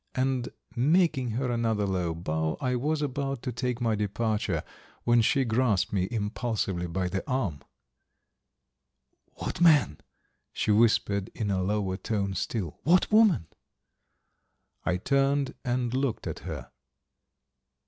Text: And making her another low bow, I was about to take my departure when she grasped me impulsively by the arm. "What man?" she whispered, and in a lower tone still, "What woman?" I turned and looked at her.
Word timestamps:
And 0.15 0.49
making 0.75 1.29
her 1.33 1.51
another 1.51 1.85
low 1.85 2.15
bow, 2.15 2.57
I 2.59 2.75
was 2.75 3.03
about 3.03 3.43
to 3.43 3.51
take 3.51 3.79
my 3.79 3.93
departure 3.93 4.63
when 5.03 5.21
she 5.21 5.45
grasped 5.45 5.93
me 5.93 6.07
impulsively 6.09 6.87
by 6.87 7.07
the 7.07 7.23
arm. 7.29 7.61
"What 9.35 9.61
man?" 9.61 9.99
she 10.51 10.71
whispered, 10.71 11.29
and 11.35 11.51
in 11.51 11.51
a 11.51 11.61
lower 11.61 11.97
tone 11.97 12.33
still, 12.33 12.79
"What 12.81 13.11
woman?" 13.11 13.45
I 14.83 14.97
turned 14.97 15.53
and 15.63 15.93
looked 15.93 16.25
at 16.25 16.39
her. 16.39 16.71